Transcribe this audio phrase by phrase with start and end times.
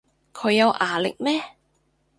[0.33, 1.39] 佢有牙力咩